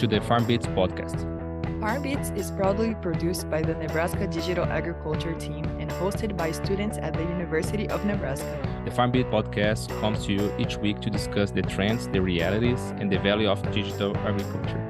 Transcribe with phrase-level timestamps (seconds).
[0.00, 1.26] To the FarmBits podcast.
[1.78, 7.12] FarmBits is proudly produced by the Nebraska Digital Agriculture team and hosted by students at
[7.12, 8.82] the University of Nebraska.
[8.86, 12.80] The Farm Beat podcast comes to you each week to discuss the trends, the realities,
[12.96, 14.80] and the value of digital agriculture.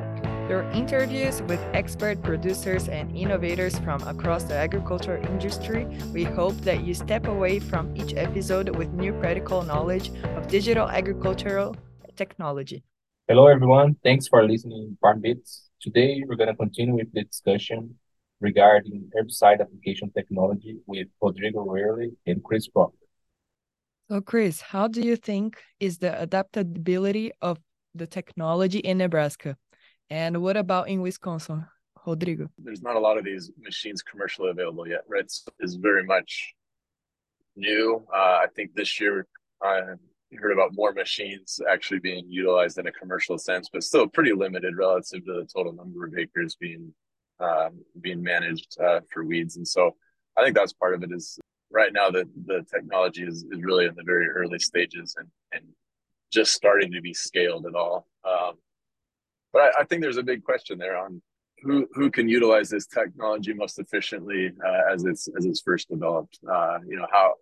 [0.48, 5.86] Are interviews with expert producers and innovators from across the agriculture industry.
[6.12, 10.88] We hope that you step away from each episode with new practical knowledge of digital
[10.88, 11.74] agricultural
[12.14, 12.84] technology.
[13.30, 13.94] Hello, everyone.
[14.02, 15.68] Thanks for listening to FarmBits.
[15.80, 17.94] Today, we're going to continue with the discussion
[18.40, 23.06] regarding herbicide application technology with Rodrigo Werle and Chris Proctor.
[24.10, 27.58] So, Chris, how do you think is the adaptability of
[27.94, 29.56] the technology in Nebraska?
[30.10, 31.66] And what about in Wisconsin,
[32.04, 32.48] Rodrigo?
[32.58, 35.30] There's not a lot of these machines commercially available yet, right?
[35.30, 36.52] So it's very much
[37.54, 38.04] new.
[38.12, 39.28] Uh, I think this year
[39.62, 39.82] I
[40.38, 44.76] heard about more machines actually being utilized in a commercial sense, but still pretty limited
[44.76, 46.92] relative to the total number of acres being
[47.40, 49.56] um, being managed uh, for weeds.
[49.56, 49.96] And so
[50.36, 51.10] I think that's part of it.
[51.12, 51.38] Is
[51.70, 55.64] right now that the technology is, is really in the very early stages and and
[56.32, 58.06] just starting to be scaled at all.
[58.24, 58.52] Um,
[59.52, 61.20] but I, I, think there's a big question there on
[61.62, 66.38] who who can utilize this technology most efficiently uh, as it's as it's first developed.
[66.48, 67.34] Uh, you know how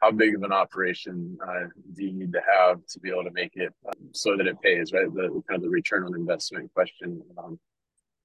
[0.00, 3.32] how big of an operation uh, do you need to have to be able to
[3.32, 5.12] make it um, so that it pays right?
[5.12, 7.58] The kind of the return on investment question um,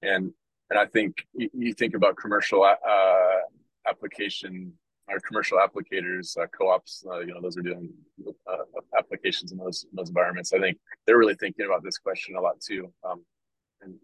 [0.02, 0.32] and
[0.70, 3.40] and i think you, you think about commercial uh,
[3.90, 4.74] application
[5.10, 7.92] or commercial applicators uh, co-ops uh, you know those are doing
[8.28, 8.64] uh,
[8.98, 10.54] applications in those in those environments.
[10.54, 13.24] I think they're really thinking about this question a lot too um,
[13.82, 13.96] and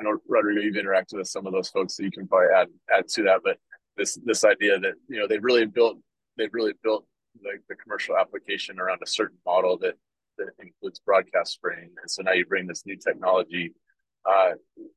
[0.00, 2.68] i know rodrigo you've interacted with some of those folks so you can probably add
[2.96, 3.58] add to that but
[3.96, 5.98] this this idea that you know they've really built
[6.38, 7.04] they've really built
[7.42, 9.94] the, the commercial application around a certain model that
[10.38, 11.90] that includes broadcast spraying.
[12.00, 13.74] And so now you bring this new technology,
[14.24, 14.52] uh,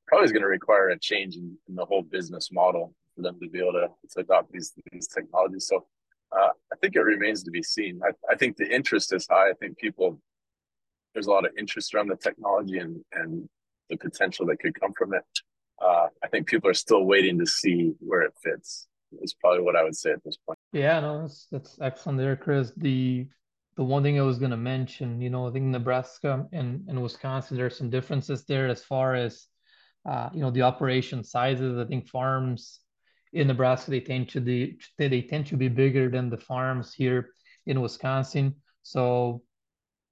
[0.08, 3.40] probably is going to require a change in, in, the whole business model for them
[3.42, 5.68] to be able to, to adopt these these technologies.
[5.68, 5.86] So
[6.32, 8.02] uh, I think it remains to be seen.
[8.04, 9.50] I, I think the interest is high.
[9.50, 10.20] I think people
[11.14, 13.48] there's a lot of interest around the technology and and
[13.90, 15.24] the potential that could come from it.
[15.82, 18.88] Uh, I think people are still waiting to see where it fits.
[19.22, 20.58] Is probably what I would say at this point.
[20.72, 22.72] Yeah, no, that's that's excellent there, Chris.
[22.78, 23.28] The
[23.78, 27.02] the one thing I was going to mention, you know, I think Nebraska and, and
[27.02, 29.48] Wisconsin, there are some differences there as far as,
[30.08, 31.78] uh, you know, the operation sizes.
[31.78, 32.82] I think farms
[33.34, 37.30] in Nebraska they tend to be they tend to be bigger than the farms here
[37.66, 38.56] in Wisconsin.
[38.84, 39.44] So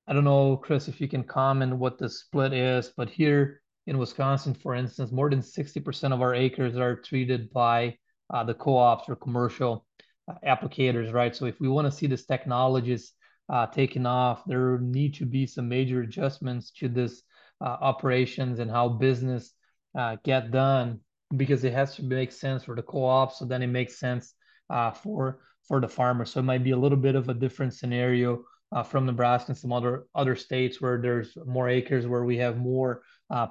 [0.08, 3.98] I don't know, Chris, if you can comment what the split is, but here in
[3.98, 7.98] Wisconsin, for instance, more than 60% of our acres are treated by
[8.34, 9.86] uh, the co-ops or commercial
[10.30, 11.36] uh, applicators, right?
[11.36, 13.14] So if we want to see this technologies
[13.52, 17.24] uh, taken off, there need to be some major adjustments to this
[17.62, 19.54] uh, operations and how business
[19.98, 21.00] uh, get done
[21.36, 23.34] because it has to make sense for the co-op.
[23.34, 24.34] So then it makes sense
[24.70, 26.26] uh, for for the farmer.
[26.26, 29.58] So it might be a little bit of a different scenario uh, from Nebraska and
[29.58, 33.02] some other other states where there's more acres, where we have more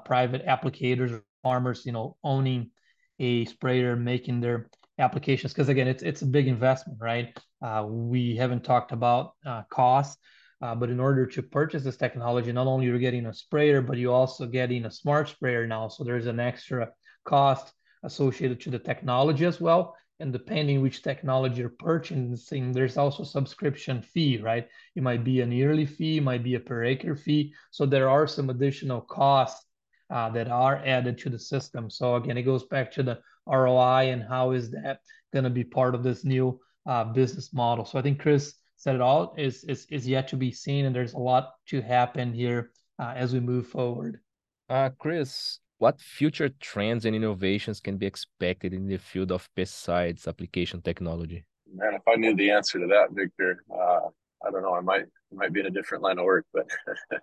[0.05, 2.71] private applicators, farmers, you know, owning
[3.19, 7.39] a sprayer, making their applications because again it's it's a big investment right?
[7.63, 10.19] Uh, we haven't talked about uh, costs
[10.61, 13.97] uh, but in order to purchase this technology not only you're getting a sprayer but
[13.97, 15.89] you're also getting a smart sprayer now.
[15.89, 16.91] So there's an extra
[17.25, 19.95] cost associated to the technology as well.
[20.21, 24.67] And depending which technology you're purchasing there's also subscription fee right?
[24.97, 27.55] It might be an yearly fee it might be a per acre fee.
[27.71, 29.65] So there are some additional costs
[30.11, 34.11] uh, that are added to the system so again it goes back to the ROI
[34.13, 35.01] and how is that
[35.33, 37.85] going to be part of this new uh, business model.
[37.85, 40.95] So I think Chris said it all is, is, is yet to be seen, and
[40.95, 44.21] there's a lot to happen here uh, as we move forward.
[44.69, 50.27] Uh, Chris, what future trends and innovations can be expected in the field of pesticides
[50.27, 51.45] application technology?
[51.73, 54.09] Man, if I knew the answer to that, Victor, uh,
[54.47, 54.75] I don't know.
[54.75, 56.67] I might I might be in a different line of work, but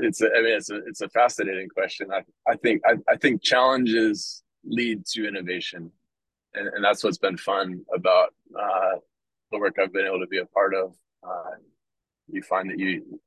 [0.00, 2.10] it's a, I mean it's a it's a fascinating question.
[2.12, 5.90] I I think I, I think challenges lead to innovation.
[6.54, 8.96] And, and that's what's been fun about uh,
[9.52, 10.94] the work I've been able to be a part of.
[11.22, 11.56] Uh,
[12.28, 13.20] you find that you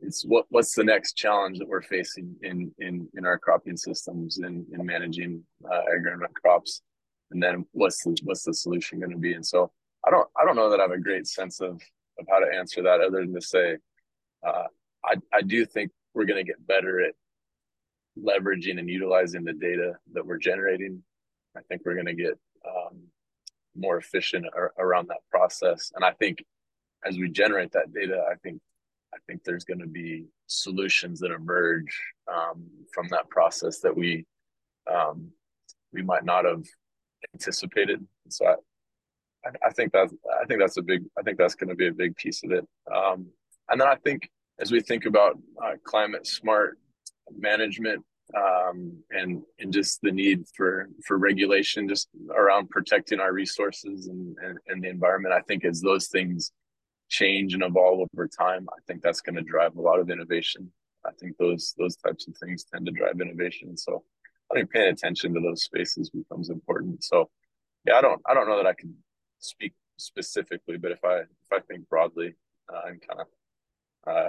[0.00, 4.38] it's what what's the next challenge that we're facing in in in our cropping systems
[4.38, 6.82] and in, in managing uh, agronomic crops,
[7.30, 9.34] and then what's the what's the solution going to be?
[9.34, 9.72] And so
[10.06, 11.80] I don't I don't know that I have a great sense of
[12.18, 13.76] of how to answer that other than to say
[14.46, 14.64] uh,
[15.04, 17.14] I I do think we're going to get better at
[18.22, 21.02] leveraging and utilizing the data that we're generating,
[21.56, 22.98] I think we're going to get um,
[23.76, 25.92] more efficient ar- around that process.
[25.94, 26.44] And I think
[27.04, 28.60] as we generate that data, I think
[29.14, 31.98] I think there's going to be solutions that emerge
[32.30, 34.26] um, from that process that we
[34.92, 35.30] um,
[35.92, 36.64] we might not have
[37.32, 38.04] anticipated.
[38.28, 40.10] So I, I, think that
[40.40, 42.50] I think that's a big I think that's going to be a big piece of
[42.50, 42.66] it.
[42.94, 43.28] Um,
[43.70, 46.78] and then I think as we think about uh, climate smart
[47.36, 48.04] management
[48.36, 54.36] um, and and just the need for for regulation just around protecting our resources and,
[54.42, 56.52] and, and the environment, I think as those things
[57.08, 60.70] change and evolve over time, I think that's going to drive a lot of innovation.
[61.06, 63.76] I think those those types of things tend to drive innovation.
[63.76, 64.04] So
[64.50, 67.02] I think paying attention to those spaces becomes important.
[67.04, 67.30] So
[67.86, 68.94] yeah, I don't I don't know that I can
[69.38, 72.34] speak specifically, but if I if I think broadly
[72.72, 73.26] uh, and kind of
[74.06, 74.28] uh,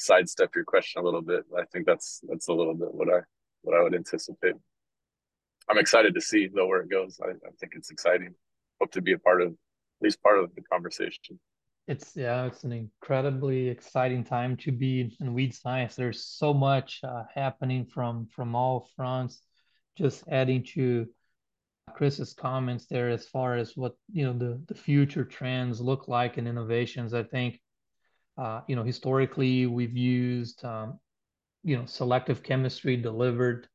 [0.00, 3.20] sidestep your question a little bit, I think that's that's a little bit what I
[3.62, 4.54] what I would anticipate.
[5.68, 7.20] I'm excited to see though where it goes.
[7.22, 8.34] I, I think it's exciting.
[8.80, 11.38] Hope to be a part of at least part of the conversation.
[11.86, 15.96] It's yeah, it's an incredibly exciting time to be in weed science.
[15.96, 19.42] There's so much uh, happening from from all fronts.
[19.98, 21.06] Just adding to
[21.94, 26.36] Chris's comments there as far as what you know the the future trends look like
[26.36, 27.12] and innovations.
[27.12, 27.60] I think
[28.40, 30.98] uh, you know historically we've used um,
[31.62, 33.68] you know selective chemistry delivered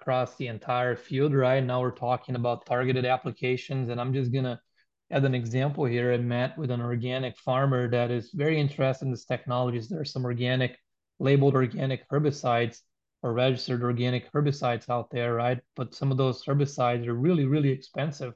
[0.00, 1.34] across the entire field.
[1.34, 4.60] Right now we're talking about targeted applications, and I'm just gonna
[5.10, 6.12] add an example here.
[6.12, 9.88] I met with an organic farmer that is very interested in this technologies.
[9.88, 10.78] There are some organic
[11.18, 12.82] labeled organic herbicides
[13.22, 15.58] or registered organic herbicides out there, right?
[15.74, 18.34] But some of those herbicides are really, really expensive.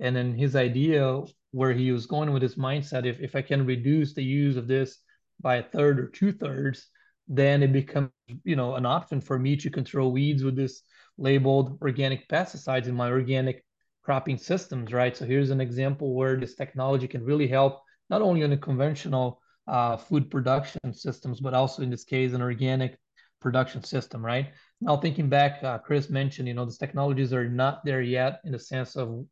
[0.00, 3.66] And then his idea where he was going with his mindset, if, if I can
[3.66, 4.98] reduce the use of this
[5.40, 6.88] by a third or two thirds,
[7.28, 8.10] then it becomes,
[8.44, 10.82] you know, an option for me to control weeds with this
[11.18, 13.64] labeled organic pesticides in my organic
[14.02, 15.16] cropping systems, right?
[15.16, 19.40] So here's an example where this technology can really help not only on the conventional
[19.68, 22.98] uh, food production systems, but also in this case, an organic
[23.40, 24.52] production system, right?
[24.80, 28.52] Now thinking back, uh, Chris mentioned, you know, these technologies are not there yet in
[28.52, 29.24] the sense of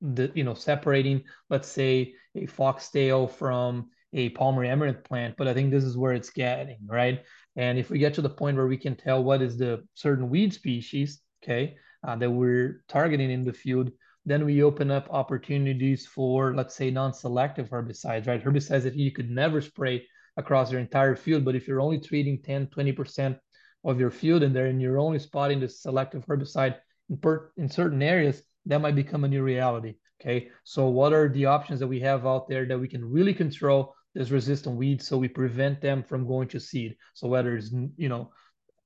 [0.00, 5.54] the, you know, separating, let's say, a foxtail from a Palmer amaranth plant, but I
[5.54, 7.22] think this is where it's getting, right?
[7.56, 10.28] And if we get to the point where we can tell what is the certain
[10.28, 11.76] weed species, okay,
[12.06, 13.90] uh, that we're targeting in the field,
[14.24, 18.44] then we open up opportunities for, let's say, non-selective herbicides, right?
[18.44, 20.06] Herbicides that you could never spray
[20.36, 23.38] across your entire field, but if you're only treating 10, 20%
[23.84, 26.76] of your field in there and you're only spotting the selective herbicide
[27.08, 29.94] in, per, in certain areas, that might become a new reality.
[30.20, 30.48] Okay.
[30.64, 33.94] So what are the options that we have out there that we can really control
[34.14, 36.96] this resistant weeds so we prevent them from going to seed?
[37.14, 38.32] So whether it's, you know,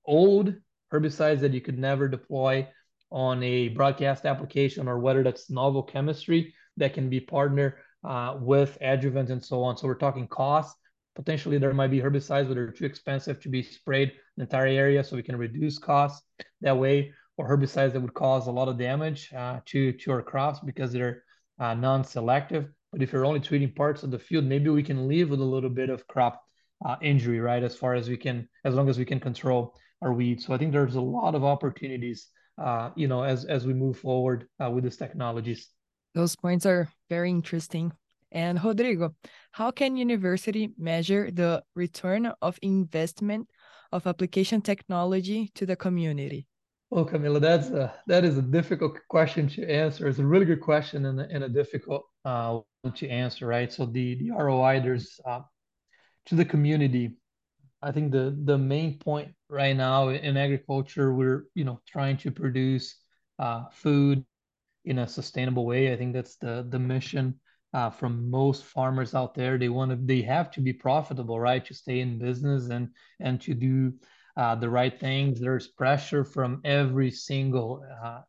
[0.05, 0.55] old
[0.93, 2.67] herbicides that you could never deploy
[3.12, 8.76] on a broadcast application or whether that's novel chemistry that can be partnered uh, with
[8.83, 9.76] adjuvants and so on.
[9.76, 10.76] So we're talking cost
[11.17, 14.67] Potentially, there might be herbicides that are too expensive to be sprayed in the entire
[14.67, 16.23] area, so we can reduce costs
[16.61, 20.23] that way, or herbicides that would cause a lot of damage uh, to to our
[20.23, 21.23] crops because they're
[21.59, 22.69] uh, non-selective.
[22.93, 25.45] But if you're only treating parts of the field, maybe we can live with a
[25.55, 26.43] little bit of crop
[26.85, 27.63] uh, injury, right?
[27.63, 30.47] As far as we can, as long as we can control our weeds.
[30.47, 32.29] So I think there's a lot of opportunities,
[32.59, 35.69] uh, you know, as as we move forward uh, with these technologies.
[36.14, 37.93] Those points are very interesting.
[38.33, 39.14] And Rodrigo,
[39.53, 43.49] how can university measure the return of investment
[43.93, 46.47] of application technology to the community?
[46.90, 50.09] Well, Camila, that's a, that is a difficult question to answer.
[50.09, 53.73] It's a really good question and and a difficult uh, one to answer, right?
[53.73, 55.42] So the, the ROI, there's uh,
[56.26, 57.16] to the community.
[57.80, 62.32] I think the the main point right now in agriculture, we're you know trying to
[62.32, 62.97] produce
[63.38, 64.25] uh, food
[64.85, 65.92] in a sustainable way.
[65.92, 67.38] I think that's the the mission
[67.73, 69.59] uh, from most farmers out there.
[69.59, 72.88] They want to, they have to be profitable, right, to stay in business and
[73.20, 73.92] and to do
[74.37, 75.41] uh, the right things.
[75.41, 78.21] There's pressure from every single uh,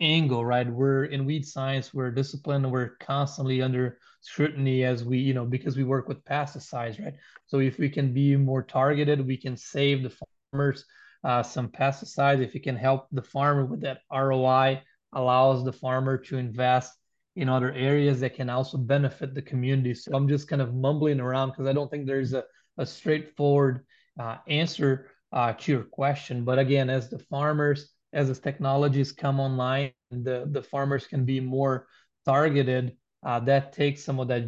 [0.00, 0.66] angle, right?
[0.66, 5.76] We're in weed science, we're disciplined, we're constantly under scrutiny as we, you know, because
[5.76, 7.14] we work with pesticides, right?
[7.46, 10.16] So if we can be more targeted, we can save the
[10.52, 10.84] farmers
[11.24, 12.40] uh, some pesticides.
[12.40, 14.82] If you can help the farmer with that ROI,
[15.12, 16.94] allows the farmer to invest
[17.36, 19.94] in other areas that can also benefit the community.
[19.94, 22.44] So I'm just kind of mumbling around because I don't think there's a,
[22.78, 23.84] a straightforward
[24.18, 26.44] uh, answer uh, to your question.
[26.44, 31.40] But again, as the farmers, as the technologies come online, the, the farmers can be
[31.40, 31.86] more
[32.24, 32.96] targeted.
[33.24, 34.44] Uh, that takes some of that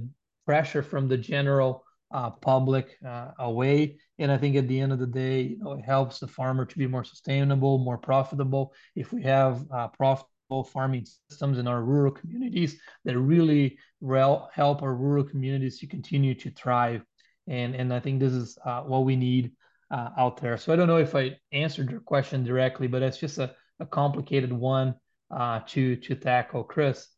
[0.47, 3.99] pressure from the general uh, public uh, away.
[4.19, 6.65] And I think at the end of the day, you know, it helps the farmer
[6.65, 8.75] to be more sustainable, more profitable.
[8.95, 10.27] If we have uh, profit
[10.67, 16.51] farming systems in our rural communities that really help our rural communities to continue to
[16.51, 17.03] thrive.
[17.49, 19.53] and and I think this is uh, what we need
[19.93, 20.57] uh, out there.
[20.57, 23.87] So I don't know if I answered your question directly, but it's just a, a
[23.87, 24.95] complicated one
[25.31, 27.09] uh, to to tackle, Chris.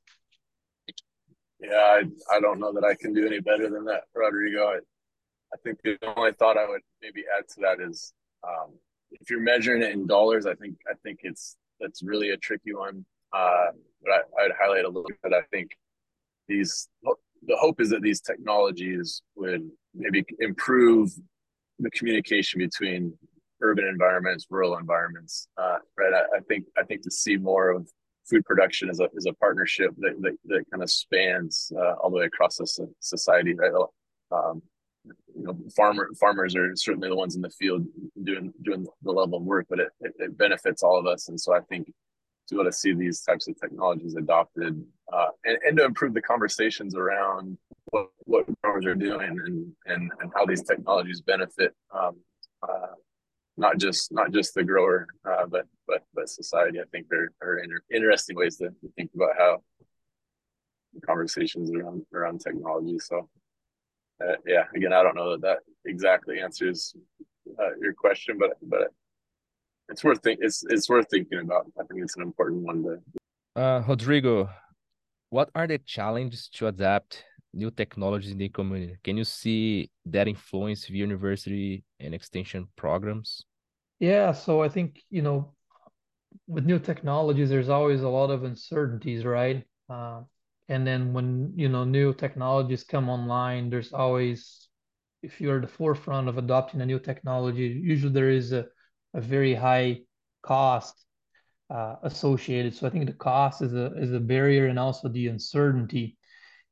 [1.60, 4.66] Yeah, I, I don't know that I can do any better than that, Rodrigo.
[4.66, 4.78] I,
[5.52, 8.12] I think the only thought I would maybe add to that is
[8.46, 8.74] um,
[9.12, 12.74] if you're measuring it in dollars, I think I think it's that's really a tricky
[12.74, 13.06] one.
[13.32, 13.68] Uh,
[14.02, 15.32] but I, I'd highlight a little bit.
[15.32, 15.70] I think
[16.48, 21.12] these the hope is that these technologies would maybe improve
[21.78, 23.12] the communication between
[23.60, 25.48] urban environments, rural environments.
[25.56, 26.12] Uh, right.
[26.12, 27.88] I, I, think I think to see more of
[28.28, 32.10] food production as a as a partnership that that, that kind of spans uh, all
[32.10, 33.54] the way across the society.
[33.54, 33.72] Right.
[34.32, 34.62] Um,
[35.36, 37.84] you know, farmer farmers are certainly the ones in the field
[38.22, 41.28] doing doing the level of work, but it, it, it benefits all of us.
[41.28, 41.86] And so I think
[42.48, 46.14] to be able to see these types of technologies adopted uh, and, and to improve
[46.14, 47.58] the conversations around
[47.94, 52.16] what, what growers are doing and, and, and how these technologies benefit um,
[52.62, 52.94] uh,
[53.56, 57.58] not just not just the grower uh, but but but society I think are, are
[57.58, 59.62] inter- interesting ways to, to think about how
[61.06, 63.28] conversations around around technology so
[64.24, 66.94] uh, yeah again I don't know that that exactly answers
[67.60, 68.88] uh, your question but but
[69.88, 71.66] it's worth think it's it's worth thinking about.
[71.78, 73.60] I think it's an important one to.
[73.60, 74.50] Uh, Rodrigo,
[75.30, 77.24] what are the challenges to adapt
[77.54, 78.96] new technologies in the community?
[79.02, 83.44] Can you see that influence of university and extension programs?
[84.00, 85.54] Yeah, so I think you know,
[86.46, 89.64] with new technologies, there's always a lot of uncertainties, right?
[89.88, 90.22] Uh,
[90.68, 94.68] and then when you know new technologies come online, there's always,
[95.22, 98.66] if you're at the forefront of adopting a new technology, usually there is a
[99.14, 100.00] a very high
[100.42, 101.04] cost
[101.70, 102.74] uh, associated.
[102.74, 106.16] So I think the cost is a is a barrier, and also the uncertainty.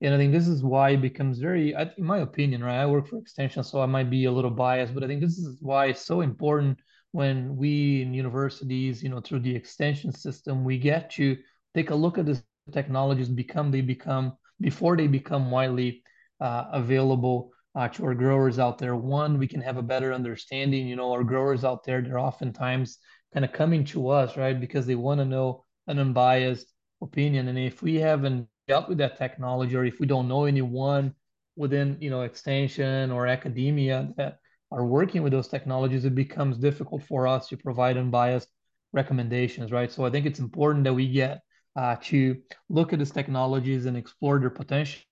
[0.02, 2.80] And I think this is why it becomes very, in my opinion, right?
[2.80, 5.38] I work for extension, so I might be a little biased, but I think this
[5.38, 6.78] is why it's so important
[7.12, 11.36] when we in universities, you know, through the extension system, we get to
[11.74, 12.42] take a look at the
[12.72, 16.02] technologies become they become before they become widely
[16.40, 18.96] uh, available uh, to our growers out there.
[18.96, 20.86] One, we can have a better understanding.
[20.86, 22.98] You know, our growers out there, they're oftentimes
[23.32, 26.66] kind of coming to us, right, because they want to know an unbiased
[27.02, 27.48] opinion.
[27.48, 31.14] And if we haven't dealt with that technology, or if we don't know anyone
[31.56, 34.38] within, you know, extension or academia that
[34.70, 38.48] are working with those technologies, it becomes difficult for us to provide unbiased
[38.92, 39.90] recommendations, right?
[39.92, 41.42] So I think it's important that we get
[41.76, 42.36] uh, to
[42.68, 45.02] look at these technologies and explore their potential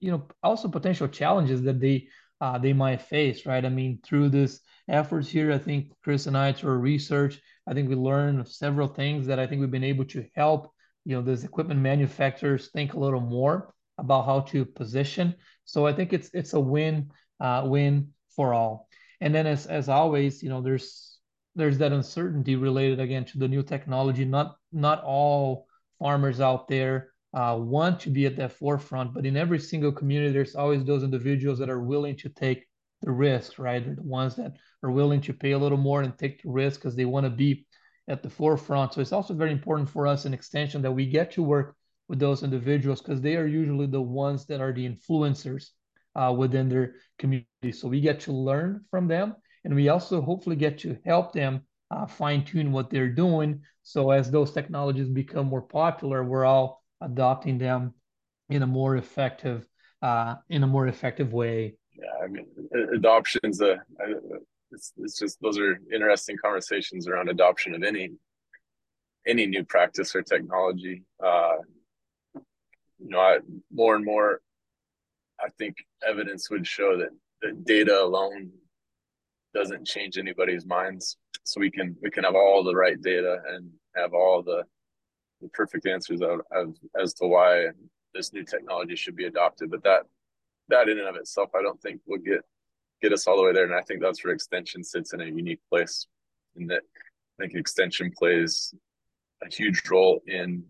[0.00, 2.08] you know also potential challenges that they
[2.40, 6.36] uh, they might face right i mean through this efforts here i think chris and
[6.36, 10.04] i through research i think we learned several things that i think we've been able
[10.04, 10.72] to help
[11.04, 15.34] you know those equipment manufacturers think a little more about how to position.
[15.64, 18.88] So i think it's it's a win uh, win for all.
[19.20, 21.18] And then as as always you know there's
[21.54, 24.24] there's that uncertainty related again to the new technology.
[24.24, 25.66] Not not all
[25.98, 30.32] farmers out there uh, want to be at that forefront, but in every single community,
[30.32, 32.66] there's always those individuals that are willing to take
[33.02, 33.84] the risk, right?
[33.84, 36.80] They're the ones that are willing to pay a little more and take the risk
[36.80, 37.66] because they want to be
[38.08, 38.94] at the forefront.
[38.94, 41.76] So it's also very important for us in extension that we get to work
[42.08, 45.70] with those individuals because they are usually the ones that are the influencers
[46.14, 47.72] uh, within their community.
[47.72, 51.62] So we get to learn from them, and we also hopefully get to help them
[51.90, 53.62] uh, fine tune what they're doing.
[53.82, 57.94] So as those technologies become more popular, we're all adopting them
[58.50, 59.66] in a more effective
[60.02, 61.76] uh, in a more effective way.
[61.96, 62.46] Yeah, I mean,
[62.92, 63.80] adoption's a
[64.72, 68.10] it's, it's just those are interesting conversations around adoption of any
[69.26, 71.04] any new practice or technology.
[71.24, 71.56] Uh,
[72.34, 73.38] you know, I,
[73.72, 74.40] more and more,
[75.40, 75.76] I think
[76.06, 77.10] evidence would show that
[77.42, 78.50] that data alone
[79.54, 81.16] doesn't change anybody's minds.
[81.44, 84.64] So we can we can have all the right data and have all the
[85.40, 87.66] the perfect answers of, of as to why
[88.14, 89.70] this new technology should be adopted.
[89.70, 90.02] But that
[90.68, 92.44] that in and of itself, I don't think will get
[93.02, 93.64] get us all the way there.
[93.64, 96.06] And I think that's where extension sits in a unique place.
[96.56, 96.82] In that,
[97.38, 98.72] I think extension plays
[99.42, 100.64] a huge role in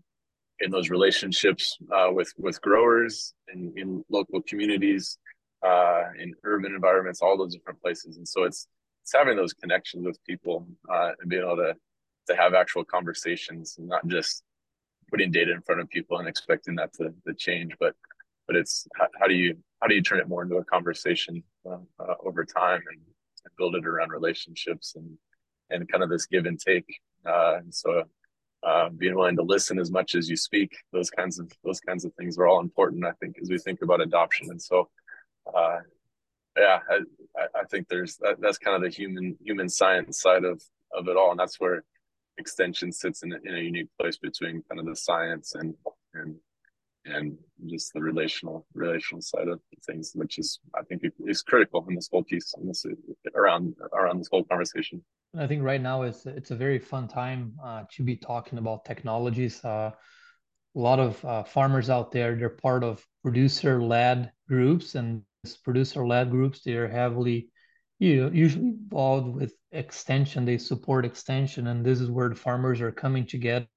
[0.59, 5.17] in those relationships uh, with with growers and in local communities,
[5.65, 8.17] uh, in urban environments, all those different places.
[8.17, 8.67] And so it's
[9.03, 11.75] it's having those connections with people uh, and being able to
[12.27, 14.43] to have actual conversations and not just
[15.09, 17.93] putting data in front of people and expecting that to, to change but
[18.47, 21.43] but it's how, how do you how do you turn it more into a conversation
[21.69, 23.01] uh, uh, over time and,
[23.43, 25.17] and, build it around relationships and
[25.69, 26.85] and kind of this give and take
[27.27, 28.03] uh, and so
[28.65, 32.05] uh, being willing to listen as much as you speak those kinds of those kinds
[32.05, 34.47] of things are all important i think as we think about adoption.
[34.49, 34.89] And so
[35.53, 35.79] uh,
[36.57, 36.99] yeah, I,
[37.55, 40.61] I think there's that, that's kind of the human human science side of
[40.95, 41.83] of it all, and that's where
[42.37, 45.73] extension sits in, in a unique place between kind of the science and
[46.13, 46.35] and
[47.05, 51.95] and just the relational relational side of things, which is I think is critical in
[51.95, 52.85] this whole piece in this
[53.35, 55.03] around around this whole conversation.
[55.37, 58.85] I think right now it's it's a very fun time uh, to be talking about
[58.85, 59.63] technologies.
[59.63, 59.91] Uh,
[60.75, 65.23] a lot of uh, farmers out there they're part of producer led groups, and
[65.63, 67.49] producer led groups they're heavily
[67.99, 70.43] you know, usually involved with extension.
[70.45, 73.67] They support extension, and this is where the farmers are coming together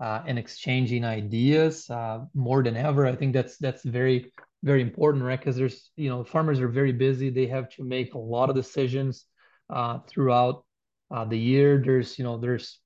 [0.00, 3.06] uh, and exchanging ideas uh, more than ever.
[3.06, 5.38] I think that's that's very very important, right?
[5.38, 7.30] Because there's you know farmers are very busy.
[7.30, 9.24] They have to make a lot of decisions
[9.70, 10.64] uh, throughout
[11.10, 11.82] uh, the year.
[11.84, 12.80] There's you know there's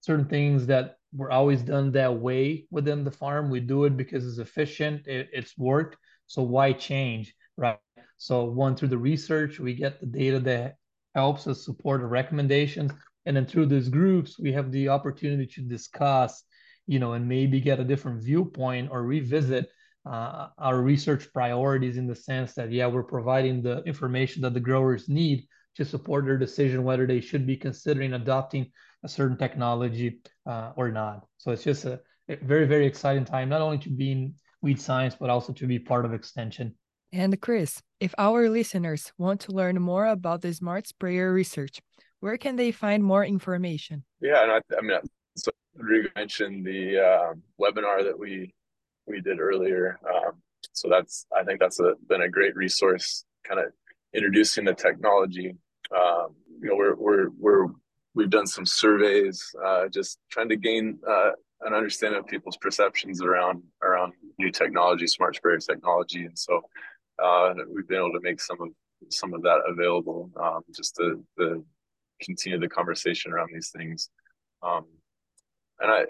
[0.00, 3.50] certain things that were always done that way within the farm.
[3.50, 5.06] We do it because it's efficient.
[5.06, 5.96] It, it's worked.
[6.26, 7.78] So why change, right?
[8.18, 10.76] So one through the research, we get the data that
[11.14, 12.92] helps us support the recommendations,
[13.26, 16.42] and then through these groups, we have the opportunity to discuss
[16.88, 19.68] you know, and maybe get a different viewpoint or revisit
[20.06, 24.60] uh, our research priorities in the sense that, yeah, we're providing the information that the
[24.60, 28.72] growers need to support their decision whether they should be considering adopting
[29.04, 31.26] a certain technology uh, or not.
[31.36, 34.80] So it's just a, a very, very exciting time, not only to be in weed
[34.80, 36.74] science, but also to be part of extension.
[37.12, 41.80] And Chris, if our listeners want to learn more about the smart sprayer research,
[42.20, 44.04] where can they find more information?
[44.20, 45.08] Yeah, and I, I mean, so
[45.78, 48.54] Rodrigo mentioned the uh, webinar that we
[49.06, 49.98] we did earlier.
[50.06, 50.32] Um,
[50.72, 53.66] so that's I think that's a, been a great resource, kind of
[54.14, 55.54] introducing the technology.
[55.96, 57.66] Um, you know, we're we're we're
[58.14, 61.30] we've done some surveys, uh, just trying to gain uh,
[61.62, 66.60] an understanding of people's perceptions around around new technology, smart sprayer technology, and so
[67.22, 68.68] uh, we've been able to make some of
[69.10, 71.64] some of that available um, just to, to
[72.20, 74.10] continue the conversation around these things.
[74.62, 74.86] Um,
[75.80, 76.04] and I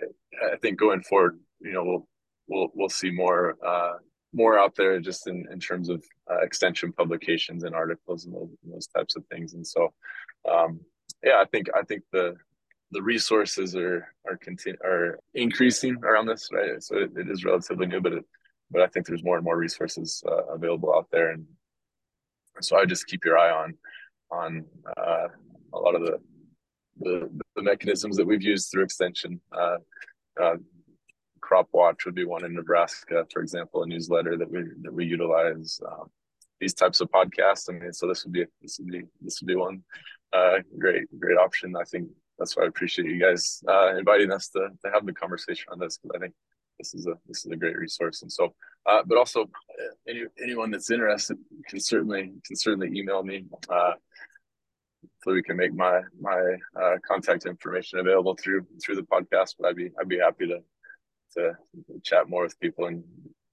[0.53, 2.09] I think going forward, you know, we'll
[2.49, 3.95] we'll we'll see more uh,
[4.33, 8.51] more out there just in, in terms of uh, extension publications and articles and those,
[8.63, 9.55] and those types of things.
[9.55, 9.93] And so,
[10.51, 10.81] um,
[11.23, 12.37] yeah, I think I think the
[12.91, 16.83] the resources are are continue are increasing around this, right?
[16.83, 18.25] So it, it is relatively new, but it,
[18.71, 21.45] but I think there's more and more resources uh, available out there, and
[22.61, 23.75] so I just keep your eye on
[24.31, 24.65] on
[24.97, 25.29] uh,
[25.73, 26.19] a lot of the
[27.01, 29.41] the, the mechanisms that we've used through extension.
[29.53, 29.77] Uh,
[30.41, 30.57] uh,
[31.41, 35.07] Crop Watch would be one in Nebraska, for example, a newsletter that we that we
[35.07, 35.81] utilize.
[35.87, 36.11] Um,
[36.61, 37.71] these types of podcasts.
[37.71, 39.83] I mean, so this would be this would be this would be one
[40.33, 41.75] uh, great great option.
[41.77, 42.09] I think
[42.39, 45.79] that's why I appreciate you guys uh, inviting us to to have the conversation on
[45.79, 46.35] this because I think
[46.79, 48.23] this is a this is a great resource.
[48.23, 48.55] And so,
[48.87, 53.45] uh, but also uh, any anyone that's interested can certainly can certainly email me.
[53.69, 53.93] Uh,
[55.23, 59.55] so we can make my my uh, contact information available through through the podcast.
[59.59, 60.61] But I'd be I'd be happy to
[61.35, 61.53] to
[62.03, 63.05] chat more with people and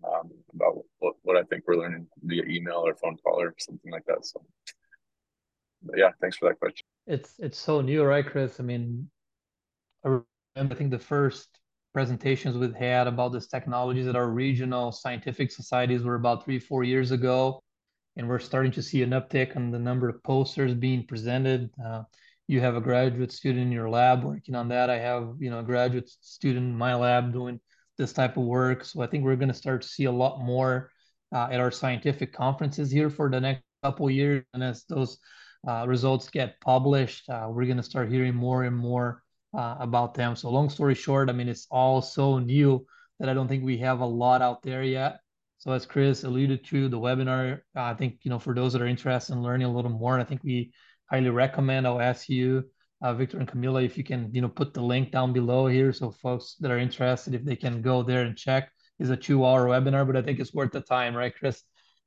[0.08, 3.92] um, about what, what I think we're learning via email or phone call or something
[3.92, 4.26] like that.
[4.26, 4.42] So,
[5.84, 6.86] but yeah, thanks for that question.
[7.08, 8.60] It's it's so new, right, Chris?
[8.60, 9.10] I mean,
[10.04, 10.20] I
[10.56, 11.50] remember I think the first
[11.94, 16.84] presentations we've had about this technologies at our regional scientific societies were about three four
[16.84, 17.62] years ago
[18.18, 21.70] and we're starting to see an uptick on the number of posters being presented.
[21.84, 22.04] Uh,
[22.48, 24.90] you have a graduate student in your lab working on that.
[24.90, 27.60] I have, you know, a graduate student in my lab doing
[27.98, 28.86] this type of work.
[28.86, 30.92] So I think we're going to start to see a lot more
[31.34, 34.44] uh, at our scientific conferences here for the next couple years.
[34.54, 35.18] And as those
[35.68, 39.24] uh, results get published, uh, we're going to start hearing more and more
[39.58, 40.36] uh, about them.
[40.36, 42.86] So long story short, I mean, it's all so new
[43.20, 45.20] that I don't think we have a lot out there yet.
[45.66, 48.88] So as Chris alluded to, the webinar, I think, you know, for those that are
[48.88, 50.72] interested in learning a little more, I think we
[51.10, 51.88] highly recommend.
[51.88, 52.66] I'll ask you,
[53.02, 55.92] uh, Victor and Camila, if you can, you know, put the link down below here
[55.92, 58.70] so folks that are interested, if they can go there and check.
[58.98, 61.64] Is a two-hour webinar, but I think it's worth the time, right, Chris?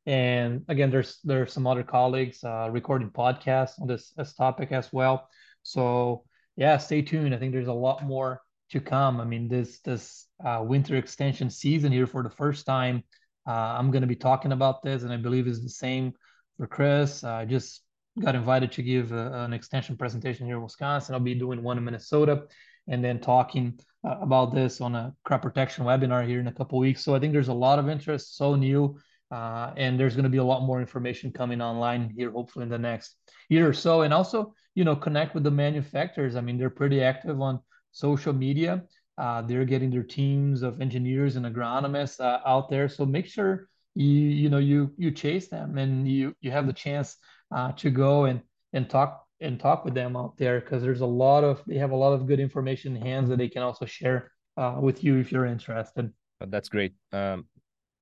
[0.06, 4.90] And again, there's there's some other colleagues uh, recording podcasts on this, this topic as
[4.90, 5.28] well.
[5.62, 6.24] So
[6.56, 7.34] yeah, stay tuned.
[7.34, 8.40] I think there's a lot more
[8.70, 9.20] to come.
[9.20, 13.02] I mean, this this uh, winter extension season here for the first time
[13.48, 16.12] uh, I'm going to be talking about this, and I believe it's the same
[16.58, 17.24] for Chris.
[17.24, 17.82] I just
[18.20, 21.14] got invited to give a, an extension presentation here in Wisconsin.
[21.14, 22.42] I'll be doing one in Minnesota,
[22.88, 26.78] and then talking uh, about this on a crop protection webinar here in a couple
[26.78, 27.02] weeks.
[27.02, 28.98] So I think there's a lot of interest, so new,
[29.30, 32.68] uh, and there's going to be a lot more information coming online here, hopefully in
[32.68, 33.16] the next
[33.48, 34.02] year or so.
[34.02, 36.36] And also, you know, connect with the manufacturers.
[36.36, 37.60] I mean, they're pretty active on
[37.92, 38.84] social media.
[39.18, 42.88] Uh, they're getting their teams of engineers and agronomists uh, out there.
[42.88, 46.72] So make sure you you know you you chase them and you you have the
[46.72, 47.16] chance
[47.54, 48.40] uh, to go and
[48.72, 51.90] and talk and talk with them out there because there's a lot of they have
[51.90, 55.18] a lot of good information in hands that they can also share uh, with you
[55.18, 56.12] if you're interested.
[56.40, 56.94] That's great.
[57.12, 57.46] Um,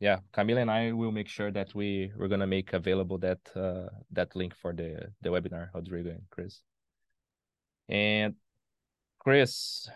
[0.00, 3.88] yeah, Camila and I will make sure that we we're gonna make available that uh,
[4.12, 6.61] that link for the the webinar, Rodrigo and Chris.
[7.88, 8.35] And
[9.18, 9.88] Chris,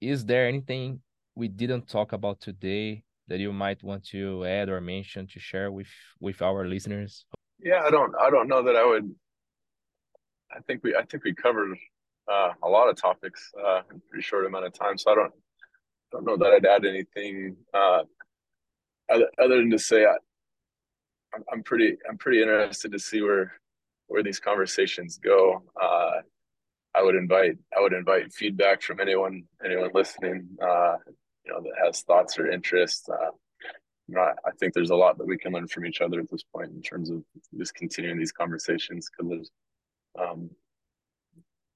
[0.00, 1.00] is there anything
[1.34, 5.70] we didn't talk about today that you might want to add or mention to share
[5.70, 5.88] with
[6.20, 7.26] with our listeners?
[7.60, 9.14] Yeah, I don't I don't know that I would.
[10.50, 11.76] I think we I think we covered
[12.30, 15.14] uh, a lot of topics uh, in a pretty short amount of time, so I
[15.14, 15.32] don't
[16.12, 18.02] don't know that I'd add anything uh,
[19.10, 20.16] other, other than to say I,
[21.52, 23.52] I'm pretty I'm pretty interested to see where
[24.06, 25.62] where these conversations go.
[25.80, 26.22] Uh,
[26.98, 30.96] I would invite I would invite feedback from anyone anyone listening, uh,
[31.44, 33.08] you know, that has thoughts or interests.
[33.08, 33.30] Uh,
[34.08, 36.18] you know, I, I, think there's a lot that we can learn from each other
[36.18, 37.22] at this point in terms of
[37.56, 39.50] just continuing these conversations because there's
[40.18, 40.50] um,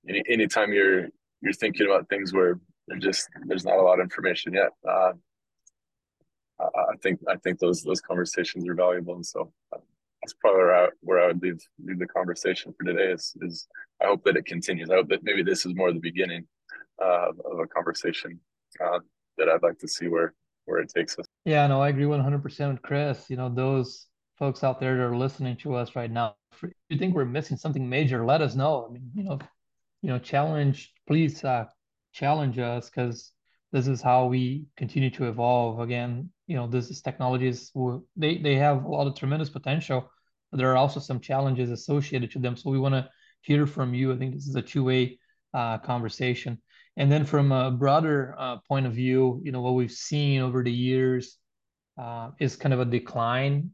[0.09, 1.09] any anytime you're
[1.41, 2.59] you're thinking about things where
[2.89, 4.71] there's just there's not a lot of information yet.
[4.89, 5.13] Uh,
[6.61, 9.79] I think I think those those conversations are valuable, and so uh,
[10.23, 13.13] that's probably where I, where I would leave leave the conversation for today.
[13.13, 13.67] Is is
[14.01, 14.91] I hope that it continues.
[14.91, 16.47] I hope that maybe this is more the beginning
[17.03, 18.39] uh, of a conversation
[18.85, 19.01] uh,
[19.39, 21.27] that I'd like to see where where it takes us.
[21.45, 23.29] Yeah, no, I agree 100% with Chris.
[23.29, 24.07] You know, those
[24.39, 27.57] folks out there that are listening to us right now, if you think we're missing
[27.57, 28.87] something major, let us know.
[28.89, 29.41] I mean, you know,
[30.03, 31.65] you know, challenge, please uh,
[32.13, 33.33] challenge us because
[33.73, 35.81] this is how we continue to evolve.
[35.81, 37.73] Again, you know, this is technologies
[38.17, 40.11] they they have a lot of tremendous potential,
[40.51, 42.57] but there are also some challenges associated to them.
[42.57, 43.09] So we want to
[43.41, 44.13] hear from you.
[44.13, 45.19] I think this is a two way
[45.55, 46.61] uh, conversation.
[46.97, 50.63] And then from a broader uh, point of view, you know, what we've seen over
[50.63, 51.39] the years
[51.99, 53.71] uh, is kind of a decline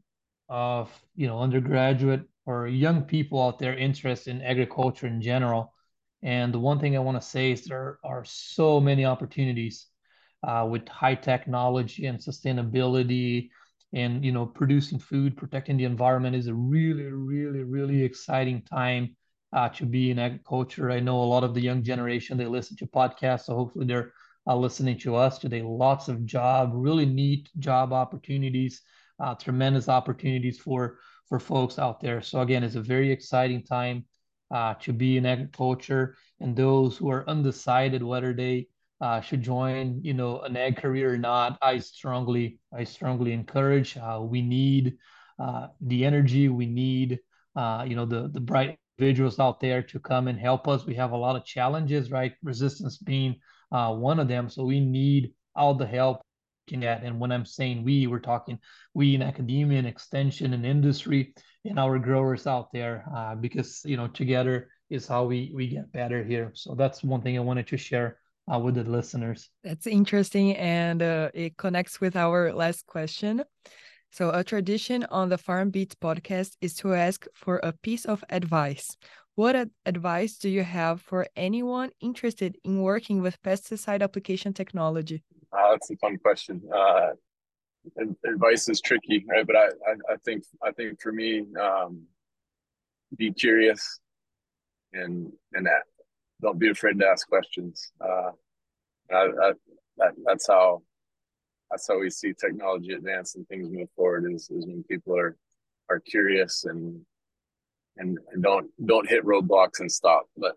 [0.47, 5.73] of you know undergraduate or young people out there interested in agriculture in general.
[6.23, 9.88] And the one thing I want to say is there are so many opportunities
[10.43, 13.49] uh, with high technology and sustainability
[13.93, 19.15] and you know producing food protecting the environment is a really really really exciting time
[19.51, 20.91] uh, to be in agriculture.
[20.91, 24.13] I know a lot of the young generation they listen to podcasts so hopefully they're
[24.47, 25.61] uh, listening to us today.
[25.61, 28.81] Lots of job really neat job opportunities
[29.19, 32.21] uh, tremendous opportunities for for folks out there.
[32.21, 34.05] So again it's a very exciting time
[34.53, 36.15] uh, to be in agriculture.
[36.39, 38.67] And those who are undecided whether they
[39.01, 43.97] uh, should join, you know, an ag career or not, I strongly, I strongly encourage.
[43.97, 44.97] Uh, we need
[45.39, 46.49] uh, the energy.
[46.49, 47.19] We need,
[47.55, 50.85] uh, you know, the the bright individuals out there to come and help us.
[50.85, 52.33] We have a lot of challenges, right?
[52.43, 53.35] Resistance being
[53.71, 54.49] uh, one of them.
[54.49, 56.21] So we need all the help
[56.67, 57.03] we can get.
[57.03, 58.59] And when I'm saying we, we're talking
[58.93, 61.33] we in academia and extension and industry
[61.63, 65.91] and our growers out there, uh, because you know, together is how we we get
[65.93, 66.51] better here.
[66.53, 68.17] So that's one thing I wanted to share
[68.51, 69.49] uh, with the listeners.
[69.63, 73.43] That's interesting, and uh, it connects with our last question.
[74.11, 78.97] So, a tradition on the FarmBits podcast is to ask for a piece of advice.
[79.35, 85.23] What ad advice do you have for anyone interested in working with pesticide application technology?
[85.53, 86.61] Uh, that's a fun question.
[86.73, 87.11] Uh,
[88.25, 89.45] advice is tricky, right?
[89.47, 92.01] But I, I, I think, I think for me, um,
[93.15, 93.99] be curious
[94.93, 95.67] and and
[96.41, 97.91] don't be afraid to ask questions.
[97.99, 98.31] Uh,
[99.11, 99.51] I, I,
[99.97, 100.81] that, that's how
[101.69, 104.31] that's how we see technology advance and things move forward.
[104.31, 105.37] Is, is when people are
[105.89, 107.01] are curious and
[107.97, 110.55] and, don't don't hit roadblocks and stop, but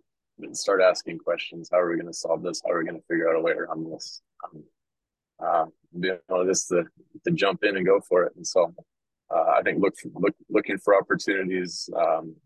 [0.53, 1.69] start asking questions.
[1.71, 2.63] How are we going to solve this?
[2.65, 4.23] How are we going to figure out a way around this?
[4.45, 4.65] Um,
[5.45, 5.67] uh,
[6.01, 6.85] you know, just to,
[7.25, 8.33] to jump in and go for it.
[8.37, 8.73] And so,
[9.35, 12.37] uh, I think look look looking for opportunities, um,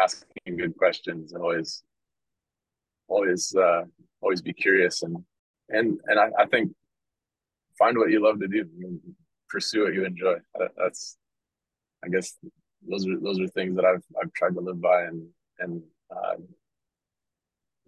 [0.00, 1.82] asking good questions, and always
[3.08, 3.82] always uh,
[4.20, 5.16] always be curious and
[5.70, 6.72] and and I, I think
[7.78, 9.00] find what you love to do and
[9.48, 10.36] pursue what you enjoy.
[10.76, 11.16] That's
[12.04, 12.38] i guess
[12.88, 15.26] those are those are things that i've i've tried to live by and
[15.58, 15.82] and
[16.14, 16.36] uh,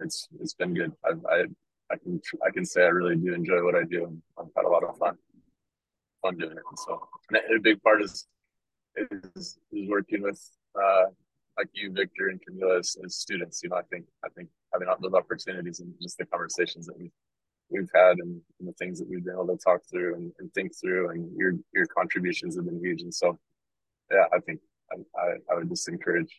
[0.00, 0.92] it's it's been good.
[1.04, 1.44] I i
[1.92, 4.68] i can i can say i really do enjoy what i do i've had a
[4.68, 5.16] lot of fun
[6.22, 6.64] fun doing it.
[6.68, 8.26] And so and a big part is
[8.96, 10.40] is, is working with
[10.74, 11.06] uh
[11.56, 14.88] like you victor and camila as, as students you know i think i think having
[15.00, 17.10] those opportunities and just the conversations that we've
[17.70, 20.52] we've had and, and, the things that we've been able to talk through and, and,
[20.54, 23.02] think through and your your contributions have been huge.
[23.02, 23.38] And so
[24.10, 24.60] yeah i think
[24.92, 26.34] I, I, I would just encourage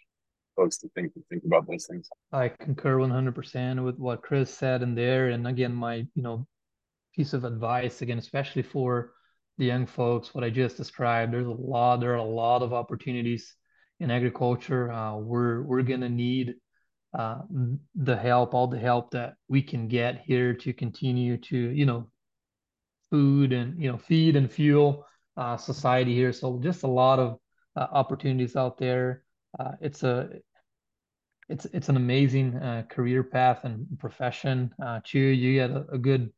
[0.56, 2.10] folks to think to think about those things.
[2.34, 5.30] I concur 100% with what chris said in there.
[5.30, 6.48] And again my you know
[7.16, 9.14] piece of advice again especially for
[9.58, 12.74] the young folks, what I just described, there's a lot, there are a lot of
[12.74, 13.54] opportunities
[14.02, 14.92] in agriculture.
[14.92, 16.56] Uh, we're we're gonna need
[17.18, 17.42] uh,
[17.96, 22.10] the help, all the help that we can get here to continue to, you know,
[23.12, 25.06] food and you know feed and fuel
[25.38, 26.34] uh, society here.
[26.34, 27.38] So just a lot of
[27.76, 29.24] uh, opportunities out there.
[29.60, 30.30] Uh, it's a
[31.48, 34.74] it's it's an amazing uh, career path and profession.
[35.04, 36.32] Chu, you get a, a, good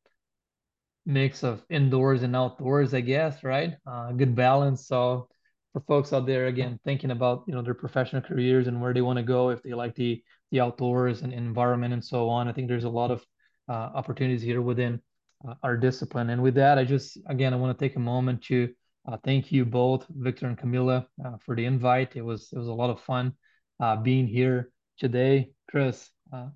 [1.06, 3.76] mix of indoors and outdoors, I guess, right?
[4.18, 4.88] Good balance.
[4.88, 5.30] So
[5.74, 9.02] for folks out there, again, thinking about you know their professional careers and where they
[9.02, 12.54] want to go, if they like the the outdoors and environment and so on, I
[12.54, 13.26] think there's a lot of
[13.68, 15.02] uh, opportunities here within
[15.48, 16.30] uh, our discipline.
[16.30, 18.70] And with that, I just again I want to take a moment to
[19.08, 22.16] uh, thank you both, Victor and Camila, uh, for the invite.
[22.16, 23.34] It was it was a lot of fun
[23.80, 25.52] uh, being here today.
[25.70, 26.50] Chris, uh,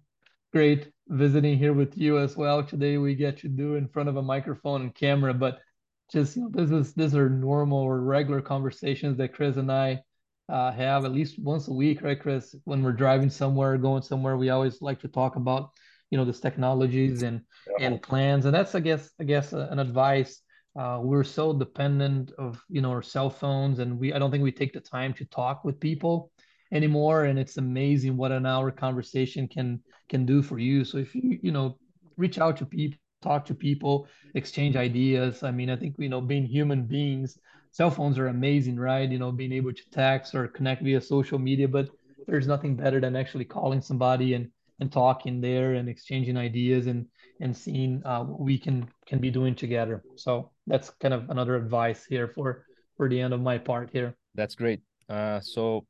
[0.53, 2.63] great visiting here with you as well.
[2.63, 5.59] Today we get to do in front of a microphone and camera, but
[6.11, 10.01] just you know, this is these are normal or regular conversations that Chris and I
[10.49, 12.55] uh, have at least once a week, right, Chris?
[12.63, 15.71] When we're driving somewhere, going somewhere, we always like to talk about
[16.09, 17.41] you know these technologies and
[17.77, 17.87] yeah.
[17.87, 20.41] and plans, and that's I guess I guess uh, an advice
[20.77, 24.43] uh, we're so dependent of you know our cell phones and we i don't think
[24.43, 26.31] we take the time to talk with people
[26.71, 31.15] anymore and it's amazing what an hour conversation can can do for you so if
[31.15, 31.77] you you know
[32.15, 36.21] reach out to people talk to people exchange ideas i mean i think you know
[36.21, 37.37] being human beings
[37.71, 41.39] cell phones are amazing right you know being able to text or connect via social
[41.39, 41.89] media but
[42.27, 47.07] there's nothing better than actually calling somebody and and talking there and exchanging ideas and
[47.39, 50.03] and seeing uh, what we can can be doing together.
[50.15, 54.15] So that's kind of another advice here for for the end of my part here.
[54.35, 54.81] That's great.
[55.09, 55.85] Uh, so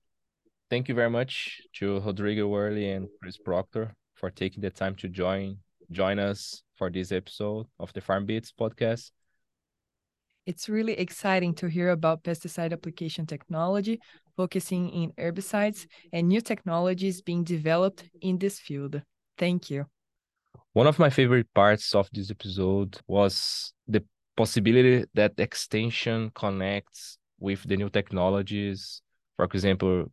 [0.70, 5.08] thank you very much to Rodrigo Werle and Chris Proctor for taking the time to
[5.08, 5.58] join
[5.92, 9.12] join us for this episode of the FarmBits podcast.
[10.46, 14.00] It's really exciting to hear about pesticide application technology,
[14.38, 19.02] focusing in herbicides and new technologies being developed in this field.
[19.38, 19.86] Thank you.
[20.74, 24.04] One of my favorite parts of this episode was the
[24.38, 29.02] possibility that extension connects with the new technologies.
[29.36, 30.06] For example,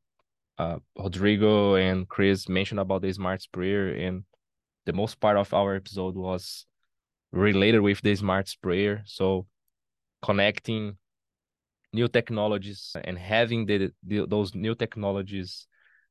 [0.59, 4.25] uh, Rodrigo and Chris mentioned about the smart sprayer, and
[4.87, 6.67] the most part of our episode was
[7.33, 9.03] related with the smart sprayer.
[9.07, 9.47] So
[10.23, 10.97] connecting
[11.93, 15.67] new technologies and having the, the those new technologies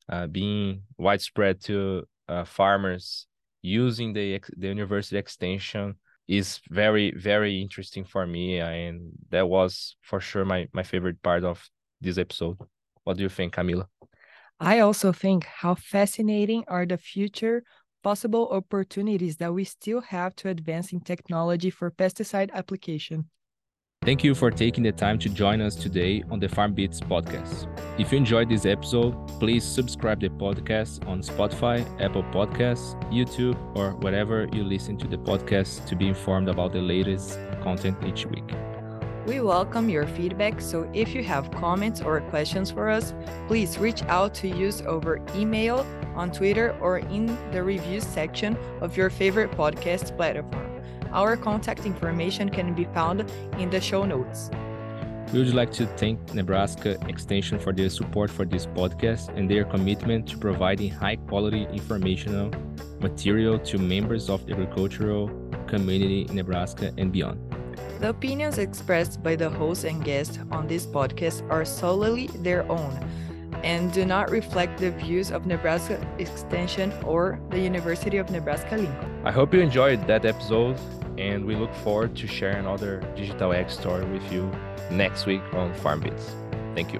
[0.09, 3.27] uh, being widespread to uh, farmers
[3.61, 5.95] using the the university extension
[6.27, 11.43] is very very interesting for me and that was for sure my my favorite part
[11.43, 12.57] of this episode
[13.03, 13.85] what do you think camila
[14.59, 17.63] i also think how fascinating are the future
[18.03, 23.29] possible opportunities that we still have to advance in technology for pesticide application
[24.03, 27.69] Thank you for taking the time to join us today on the FarmBits podcast.
[27.97, 33.91] If you enjoyed this episode, please subscribe the podcast on Spotify, Apple Podcasts, YouTube, or
[33.91, 38.43] wherever you listen to the podcast to be informed about the latest content each week.
[39.25, 43.13] We welcome your feedback, so if you have comments or questions for us,
[43.47, 48.97] please reach out to us over email, on Twitter, or in the reviews section of
[48.97, 50.81] your favorite podcast platform.
[51.13, 53.21] Our contact information can be found
[53.57, 54.49] in the show notes.
[55.31, 59.63] We would like to thank Nebraska Extension for their support for this podcast and their
[59.63, 62.51] commitment to providing high quality informational
[62.99, 65.31] material to members of the agricultural
[65.67, 67.52] community in Nebraska and beyond.
[67.99, 73.09] The opinions expressed by the host and guests on this podcast are solely their own
[73.63, 79.21] and do not reflect the views of Nebraska Extension or the University of Nebraska Lincoln.
[79.23, 80.77] I hope you enjoyed that episode
[81.17, 84.51] and we look forward to sharing another digital ag story with you
[84.91, 86.31] next week on FarmBits.
[86.75, 86.99] Thank you.